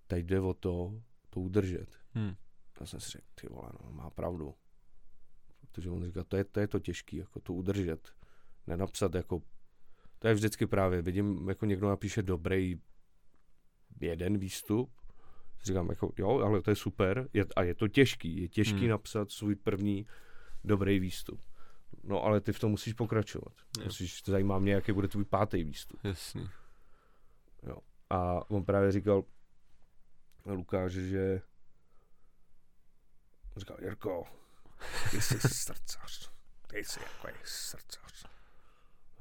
[0.07, 1.99] Teď jde o to, to udržet.
[2.11, 2.37] Hmm.
[2.81, 4.55] Já jsem si řekl, ty vole, no, má pravdu.
[5.61, 8.12] Protože on říká, to je to, je to těžký, jako to udržet.
[8.69, 9.43] Nenapsat jako,
[10.19, 12.81] to je vždycky právě, vidím, jako někdo napíše dobrý
[14.01, 14.91] jeden výstup,
[15.63, 18.89] říkám, jako, jo, ale to je super, je, a je to těžký, je těžký Hmm.
[18.89, 20.07] napsat svůj první
[20.65, 21.43] dobrý výstup.
[22.05, 23.53] No ale ty v tom musíš pokračovat.
[23.79, 23.85] Jo.
[23.85, 26.01] Musíš, to zajímá mě, jaký bude tvůj pátý výstup.
[26.05, 26.49] Jasný.
[28.11, 29.25] A on právě říkal
[30.47, 31.43] Lukáš, že
[33.57, 34.25] říkal, Jirko,
[35.11, 36.31] ty jsi srdcař.
[36.67, 38.38] Ty jsi jako je srdcař.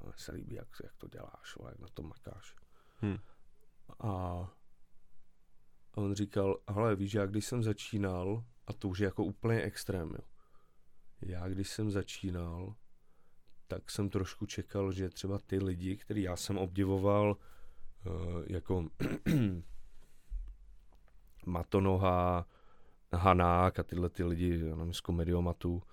[0.03, 2.55] Mně se líbí, jak, jak to děláš, jak na to makáš.
[3.01, 3.17] Hm.
[3.99, 4.47] A
[5.97, 9.61] a on říkal, hele, víš, já když jsem začínal, a to už je jako úplně
[9.61, 10.23] extrém, jo.
[11.21, 12.75] Já když jsem začínal,
[13.67, 17.37] tak jsem trošku čekal, že třeba ty lidi, který já jsem obdivoval,
[18.05, 18.85] uh, jako
[21.45, 22.45] Matonoha,
[23.13, 25.83] Hanák a tyhle ty lidi, já nevím, z komediomatu,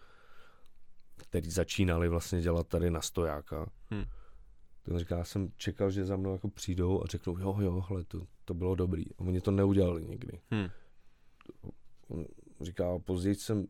[1.16, 3.70] který začínali vlastně dělat tady na stojáka.
[3.90, 4.04] Hm.
[4.82, 8.04] Ten říká, já jsem čekal, že za mnou jako přijdou a řeknou, jo, jo, hele,
[8.04, 9.04] to, to bylo dobrý.
[9.18, 10.40] A oni to neudělali nikdy.
[10.54, 10.68] Hm.
[12.08, 12.24] On
[12.60, 13.66] říká, později jsem,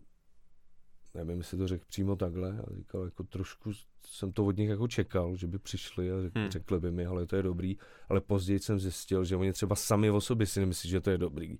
[1.14, 3.72] nevím, jestli to řekl přímo takhle, ale říkal, jako trošku
[4.06, 6.50] jsem to od nich jako čekal, že by přišli a řek, Hmm.
[6.50, 7.76] řekli by mi, ale to je dobrý,
[8.08, 11.18] ale později jsem zjistil, že oni třeba sami o sobě si nemyslí, že to je
[11.18, 11.58] dobrý,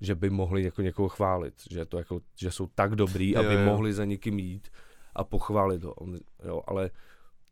[0.00, 3.54] že by mohli jako někoho chválit, že, to jako, že jsou tak dobrý, Jo, aby
[3.54, 3.64] jo.
[3.64, 4.68] mohli za někým jít
[5.14, 5.94] a pochválit ho.
[5.94, 6.90] On, jo, ale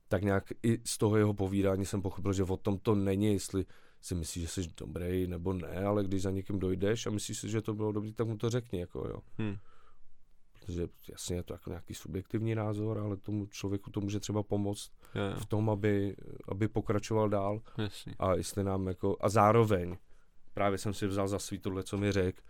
[0.09, 3.65] tak nějak i z toho jeho povídání jsem pochopil, že o tom to není, jestli
[4.01, 7.49] si myslíš, že jsi dobrý nebo ne, ale když za někým dojdeš a myslíš si,
[7.49, 9.21] že to bylo dobrý, tak mu to řekni, jako jo.
[9.39, 9.57] Hm.
[10.53, 14.93] Protože jasně je to jako nějaký subjektivní názor, ale tomu člověku to může třeba pomoct
[15.15, 16.17] Jo, jo, v tom, aby,
[16.49, 18.13] aby pokračoval dál jasný.
[18.19, 19.97] a jestli nám jako, a zároveň,
[20.55, 22.43] právě jsem si vzal za svý tohle, co mi řekl,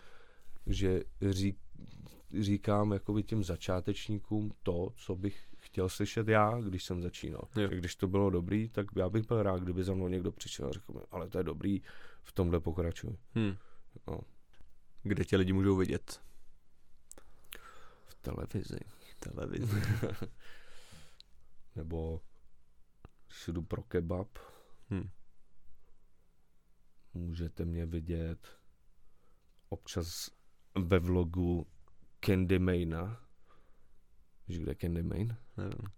[0.66, 1.58] že řík,
[2.40, 7.48] říkám jako těm začátečníkům to, co bych chtěl slyšet já, když jsem začínal.
[7.56, 7.68] Jo.
[7.70, 10.68] Že Když to bylo dobrý, tak já bych byl rád, kdyby za mnou někdo přišel
[10.68, 11.82] a řekl mi, ale to je dobrý,
[12.22, 13.16] v tomhle pokračuj.
[13.34, 13.56] Hm.
[14.06, 14.20] No.
[15.02, 16.22] Kde tě lidi můžou vidět?
[18.06, 18.78] V televizi.
[19.18, 19.82] Televizi.
[21.76, 22.20] Nebo
[23.30, 24.28] si jdu pro kebab,
[24.90, 25.08] Hm.
[27.14, 28.58] můžete mě vidět
[29.68, 30.30] občas
[30.74, 31.66] ve vlogu
[32.26, 33.20] Candy Maina.
[34.48, 35.36] Víš, kde je Candy Main?
[35.56, 35.88] Nevím.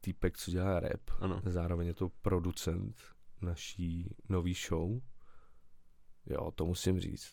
[0.00, 1.10] Týpek, co dělá rap.
[1.20, 1.40] Ano.
[1.44, 2.96] Zároveň je to producent
[3.42, 5.00] naší nový show.
[6.26, 7.32] Jo, to musím říct.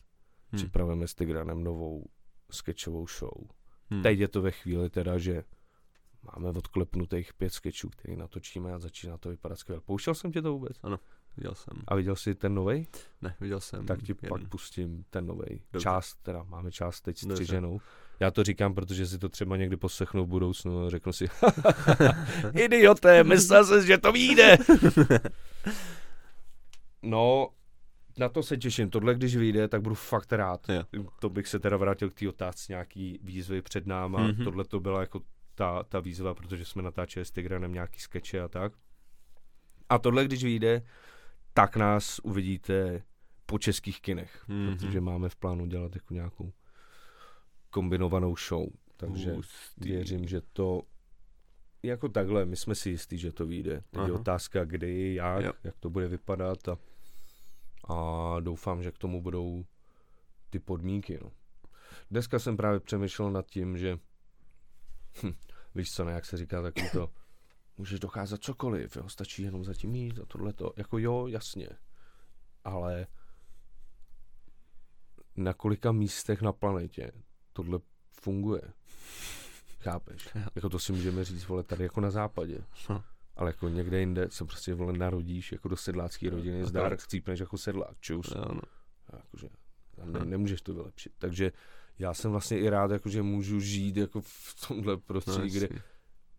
[0.52, 0.58] Hm.
[0.58, 2.06] Připravujeme s Tigranem novou
[2.52, 3.48] sketchovou show.
[3.94, 4.02] Hm.
[4.02, 5.44] Teď je to ve chvíli teda, že
[6.24, 9.82] máme odklepnutých pět sketchů, který natočíme a začíná to vypadat skvěle.
[9.82, 10.78] Pouštěl jsem tě to vůbec?
[11.38, 11.84] Viděl jsem.
[11.88, 12.88] A viděl jsi ten nový?
[13.22, 13.86] Ne, viděl jsem.
[13.86, 14.30] Tak ti jeden.
[14.30, 15.64] pak pustím ten nový.
[15.72, 15.84] Dobře.
[15.84, 17.62] Část, teda máme část teď Dobře.
[18.22, 21.30] Já to říkám, protože si to třeba někdy poslechnu v budoucnu a řeknu si,
[22.54, 24.58] idioté, myslel jsi, že to vyjde.
[27.02, 27.50] no,
[28.18, 28.90] na to se těším.
[28.90, 30.70] Tohle, když vyjde, tak budu fakt rád.
[30.70, 30.84] Jo.
[31.20, 34.20] To bych se teda vrátil k té otázce nějaký výzvy před náma.
[34.20, 34.30] Mhm.
[34.32, 34.44] Mm-hmm.
[34.44, 35.22] Tohle to byla jako
[35.56, 38.74] ta, ta výzva, protože jsme natáčeli s Tigranem nějaký skeče a tak.
[39.90, 40.82] A tohle, když vyjde,
[41.54, 43.04] tak nás uvidíte
[43.46, 44.78] po českých kinech, Mhm.
[44.78, 46.52] protože máme v plánu dělat jako nějakou
[47.72, 48.68] kombinovanou show.
[48.98, 49.90] Takže Hustý.
[49.90, 50.82] věřím, že to
[51.84, 53.84] jako takhle, my jsme si jistí, že to vyjde.
[53.92, 55.54] Teď je otázka, kdy, jak, Jo.
[55.64, 56.78] jak to bude vypadat a,
[57.94, 59.66] a doufám, že k tomu budou
[60.50, 61.20] ty podmínky.
[61.24, 61.32] No.
[62.12, 64.00] Dneska jsem právě přemýšlel nad tím, že
[65.24, 65.34] hm,
[65.76, 67.10] víš co, ne, jak se říká takový to,
[67.78, 70.74] můžeš docházet cokoliv, jo, stačí jenom zatím jít a tohleto.
[70.78, 71.70] Jako jo, jasně,
[72.64, 73.08] ale
[75.36, 77.12] na kolika místech na planetě
[77.54, 77.80] tohle
[78.22, 78.62] funguje.
[79.80, 80.30] Chápeš?
[80.36, 80.42] Jo.
[80.56, 82.64] Jako to si můžeme říct, vole, tady jako na západě.
[82.90, 83.04] No.
[83.36, 87.02] Ale jako někde jinde se prostě vole narodíš jako do sedlácké rodiny, zdar, tak.
[87.02, 88.34] chcípneš jako sedlák, čus.
[88.36, 88.62] Jo, no.
[89.14, 89.48] A Jakože,
[90.02, 90.30] a ne, Hm.
[90.30, 91.12] nemůžeš to vylepšit.
[91.18, 91.52] Takže
[92.00, 95.82] já jsem vlastně i rád, jakože můžu žít jako v tomhle No, prostředí, kde jasný.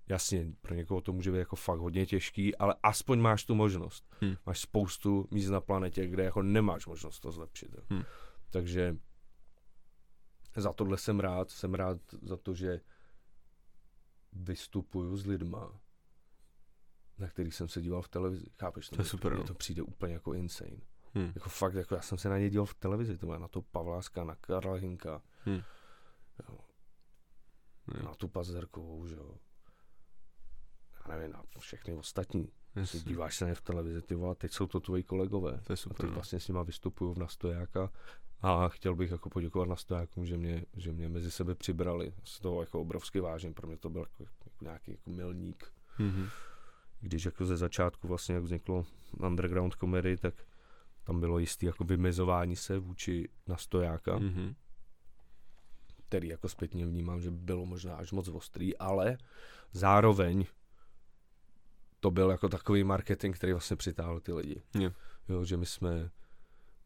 [0.09, 4.05] jasně, pro někoho to může být jako fakt hodně těžký, ale aspoň máš tu možnost.
[4.25, 4.35] Hm.
[4.47, 7.71] Máš spoustu míst na planetě, kde jako nemáš možnost to zlepšit.
[7.73, 7.83] jo.
[7.91, 8.03] Hm.
[8.51, 8.97] Takže
[10.61, 11.51] za tohle jsem rád.
[11.51, 12.81] Jsem rád za to, že
[14.33, 15.81] vystupuju s lidma,
[17.19, 18.47] na kterých jsem se díval v televizi.
[18.61, 18.89] Chápeš?
[18.89, 19.47] To je super, Mně no.
[19.47, 20.77] to přijde úplně jako insane.
[21.15, 21.33] Hm.
[21.35, 23.63] Jako fakt, jako já jsem se na ně díval v televizi, to má na to
[23.63, 25.63] Pavláska, na Karla Hinka, Hm.
[26.49, 26.59] jo,
[27.99, 29.37] Jo, na tu Pazerkovou, že jo.
[31.09, 32.49] Já nevím, na všechny ostatní.
[32.77, 33.01] Jasný.
[33.01, 35.61] díváš se na ně v televizi, ty vole, teď jsou to tvoji kolegové.
[35.65, 35.97] To je A super.
[35.97, 36.15] teď no.
[36.15, 37.91] vlastně s nima vystupuju v Nastojáka
[38.41, 42.13] a chtěl bych jako poděkovat Nastojákům, že mě, že mě mezi sebe přibrali.
[42.25, 45.73] Z toho jako obrovsky vážím, pro mě to byl jako, jako nějaký jako milník.
[45.99, 46.29] Mhm.
[47.01, 48.87] Když jako ze začátku vlastně, jak vzniklo
[49.19, 50.35] underground comedy, tak
[51.05, 54.25] tam bylo jistý jako vymezování se vůči Nastojáka, mm.
[54.27, 54.55] Mhm.
[56.09, 59.19] který jako zpětně vnímám, že bylo možná až moc ostrý, ale
[59.73, 60.45] zároveň
[62.03, 64.63] to byl jako takový marketing, který vlastně přitáhl ty lidi.
[64.75, 64.91] Jo.
[65.29, 66.11] Jo, že my jsme,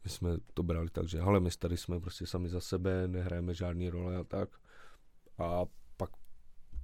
[0.04, 3.54] my jsme to brali tak, že ale my tady jsme prostě sami za sebe, nehrajeme
[3.54, 4.48] žádný role a tak.
[5.38, 5.64] A
[5.96, 6.10] pak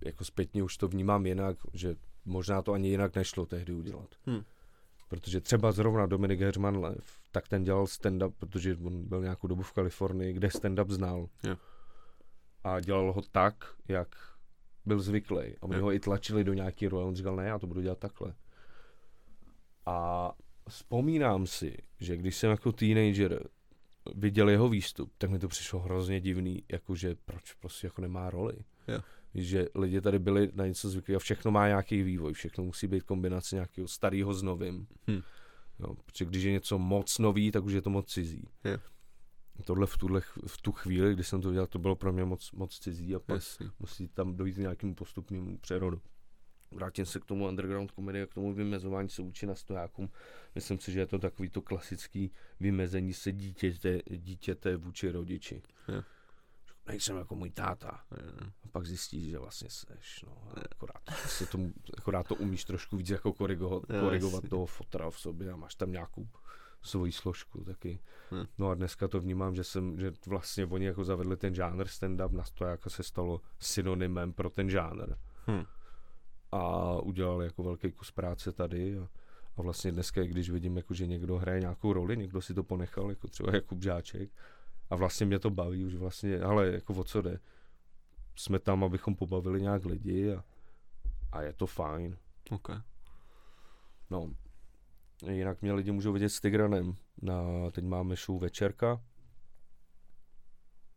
[0.05, 4.15] jako zpětně už to vnímám jinak, že možná to ani jinak nešlo tehdy udělat.
[4.27, 4.43] Hm.
[5.09, 9.73] Protože třeba zrovna Dominik Hermanlev, tak ten dělal stand-up, protože on byl nějakou dobu v
[9.73, 11.29] Kalifornii, kde stand-up znal.
[11.45, 11.57] Jo.
[12.65, 14.32] A dělal ho tak, jak
[14.87, 15.39] byl zvyklý.
[15.39, 17.05] A oni ho i tlačili do nějaký role.
[17.05, 18.35] On říkal, ne, já to budu dělat takhle.
[19.87, 20.31] A
[20.69, 23.49] vzpomínám si, že když jsem jako teenager
[24.15, 28.55] viděl jeho výstup, tak mi to přišlo hrozně divný, jakože proč prostě jako nemá roli.
[29.35, 32.87] Víš, že lidi tady byli na něco zvyklí a všechno má nějaký vývoj, všechno musí
[32.87, 34.87] být kombinace nějakého starého s novým.
[35.11, 35.21] Hm.
[35.81, 38.49] Jo, protože když je něco moc nový, tak už je to moc cizí.
[38.65, 38.79] Jo.
[39.65, 42.53] Tohle v, tuhle, v tu chvíli, kdy jsem to dělal, to bylo pro mě moc,
[42.53, 43.71] moc cizí a pak Jasný.
[43.79, 46.03] musí tam dojít k nějakému postupnému přerodu.
[46.71, 50.11] Vrátím se k tomu underground komedii a k tomu vymezování se vůči na stojákům.
[50.55, 55.63] Myslím si, že je to takový to klasický vymezení se dítěte, dítěte vůči rodiči.
[55.89, 56.03] Jo.
[56.87, 58.05] Nejsem jako můj táta.
[58.11, 58.47] Jo.
[58.65, 63.11] A pak zjistíš, že vlastně seš, no, akorát, se tomu, akorát to umíš trošku víc
[63.11, 64.49] jako korigovat, korigovat jasně.
[64.49, 66.29] toho fotra v sobě a máš tam nějakou
[66.83, 68.01] svoji složku taky.
[68.31, 68.47] Hm.
[68.59, 72.33] No a dneska to vnímám, že jsem, že vlastně oni jako zavedli ten žánr stand-up,
[72.33, 75.15] na to jako se stalo synonymem pro ten žánr.
[75.47, 75.65] Hm.
[76.53, 79.09] A udělali jako velký kus práce tady a,
[79.57, 83.11] a vlastně dneska, když vidím, jako, že někdo hraje nějakou roli, někdo si to ponechal,
[83.11, 84.31] jako třeba Jakub Žáček,
[84.91, 87.41] a vlastně mě to baví už vlastně, ale jako o co jde?
[88.37, 90.45] Jsme tam, abychom pobavili nějak lidi a,
[91.33, 92.17] a je to fajn.
[92.51, 92.71] OK.
[94.11, 94.31] No,
[95.29, 96.97] jinak mě lidi můžou vidět s Tigranem.
[97.23, 99.03] Na, teď máme show Večerka.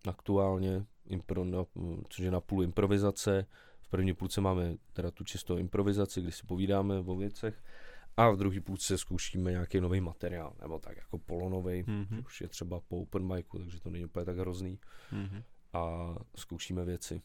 [0.10, 1.66] Aktuálně, impro, na,
[2.10, 3.46] což je na půl improvizace.
[3.82, 7.64] V první půlce máme teda tu čistou improvizaci, kdy si povídáme o věcech.
[8.18, 12.22] A v druhé půlce zkoušíme nějaký nový materiál, nebo tak jako polonový, Mhm.
[12.26, 14.80] už je třeba po open micu, takže to není úplně tak hrozný.
[15.12, 15.44] Mhm.
[15.74, 17.22] A zkoušíme věci.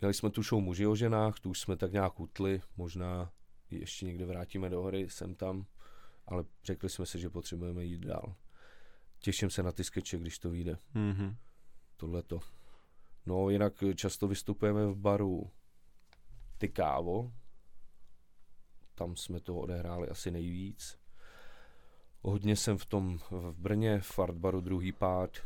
[0.00, 3.32] Měli jsme tu show muži o ženách, tu už jsme tak nějak utli, možná
[3.80, 5.66] ještě někde vrátíme do hry, jsem tam,
[6.26, 8.34] ale řekli jsme si, že potřebujeme jít dál.
[9.18, 11.36] Těším se na ty skeče, když to vyjde, Mhm.
[11.96, 12.40] tohleto.
[13.26, 15.50] No jinak často vystupujeme v baru
[16.58, 17.32] Ty kávo,
[18.94, 20.98] tam jsme to odehráli asi nejvíc.
[22.22, 25.38] Hodně jsem v tom v Brně, v Fartbaru druhý pád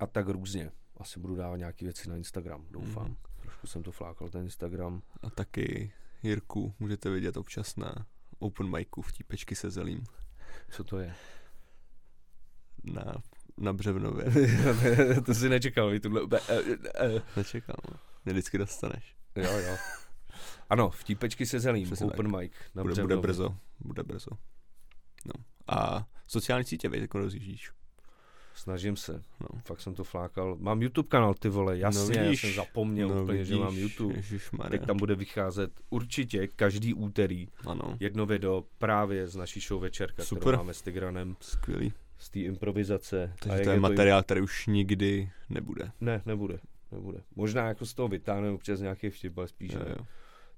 [0.00, 0.70] a tak různě.
[0.96, 3.04] Asi budu dávat nějaké věci na Instagram, doufám.
[3.06, 3.16] Mhm.
[3.42, 5.02] Trošku jsem to flákal, ten Instagram.
[5.22, 5.92] A taky
[6.24, 8.06] Jirku můžete vidět občas na
[8.38, 10.04] open micu v típečky se zelím
[10.70, 11.14] Co to je?
[12.84, 13.14] na,
[13.58, 14.24] na Břevnově.
[15.26, 16.20] to si nečekal, vy tuhle...
[17.36, 17.96] Nečekal, no.
[18.24, 19.16] Mě vždycky dostaneš.
[19.36, 19.76] Jo, jo.
[20.70, 22.52] Ano, vtípečky se zelím, Přesně open mic.
[22.74, 23.56] Na Bude, bude brzo.
[23.80, 24.30] Bude brzo.
[25.24, 25.44] No.
[25.66, 27.72] A sociální sítě, víte, jako rozjíždíš.
[28.54, 29.60] Snažím se, No.
[29.64, 30.56] fakt jsem to flákal.
[30.60, 33.64] Mám YouTube kanál, ty vole, jasně, No já vidíš, jsem zapomněl no úplně, že vidíš,
[33.64, 34.14] mám YouTube.
[34.70, 40.24] Teď tam bude vycházet určitě každý úterý Ano, jedno video právě z naší show Večerka,
[40.24, 40.40] Super.
[40.42, 41.92] kterou máme s Tigranem, skvělý.
[42.18, 43.32] z té improvizace.
[43.40, 45.90] Takže to je to materiál, který už nikdy nebude.
[46.00, 46.58] Ne, nebude.
[46.92, 47.18] Nebude.
[47.36, 49.94] Možná jako z toho vytáhneme občas nějaký vtip, ale spíš Jo, ne.
[49.98, 50.06] jo.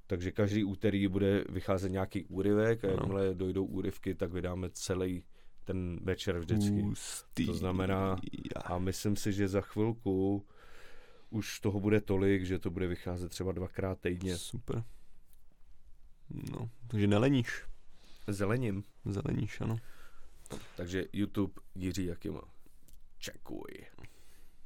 [0.07, 2.97] Takže každý úterý bude vycházet nějaký úryvek a Ano.
[3.01, 5.25] jakmile dojdou úryvky, tak vydáme celý
[5.67, 6.83] ten večer vždycky.
[6.83, 7.47] Hustý.
[7.47, 8.17] To znamená-
[8.65, 10.47] A myslím si, že za chvilku
[11.31, 14.39] už toho bude tolik, že to bude vycházet třeba dvakrát týdně.
[14.39, 14.85] Super.
[16.53, 17.65] No, takže neleníš.
[18.27, 18.85] Zelením.
[19.05, 19.77] Zeleníš, ano.
[20.77, 22.41] Takže YouTube Jiří Jakima.
[23.19, 23.71] Čekuj.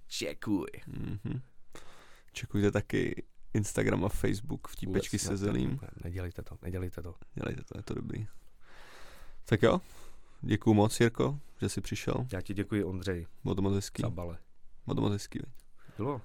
[0.07, 0.67] Čekuj.
[0.87, 1.41] Mhm.
[2.33, 5.79] Čekujte taky Instagram a Facebook v típečky Vůbec se zelím.
[5.83, 7.15] ne- Nedělejte to, nedělejte to.
[7.35, 8.27] Dělejte to, je to dobrý.
[9.45, 9.81] Tak jo,
[10.40, 12.26] děkuju moc, Jirko, že jsi přišel.
[12.33, 14.03] Já ti děkuji, Ondřej, Bylo to moc hezký.
[14.03, 14.38] za bale.
[14.87, 15.38] Bylo to moc hezký?
[15.96, 16.20] Bylo,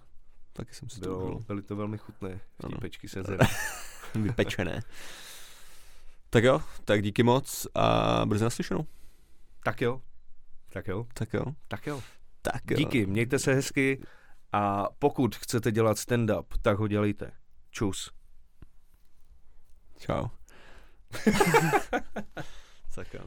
[0.53, 2.29] Taky jsem si to bylo, byly to velmi chutné.
[2.59, 2.71] Ano.
[2.71, 3.39] Vtípečky se zelím.
[4.23, 4.81] Vypečené.
[6.29, 8.85] tak jo, tak díky moc a brzy naslyšenou.
[9.63, 10.01] Tak jo,
[10.69, 11.45] tak jo, Tak jo.
[11.67, 12.01] tak jo.
[12.41, 12.77] Tak jo.
[12.77, 14.03] Díky, mějte se hezky
[14.51, 17.31] a pokud chcete dělat stand-up, tak ho dělejte.
[17.69, 18.11] Čus.
[19.99, 20.27] Čau.
[22.95, 23.25] tak jo.